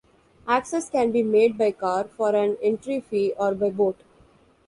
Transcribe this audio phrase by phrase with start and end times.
[0.47, 3.97] Access can be made by car for an entry fee or by boat.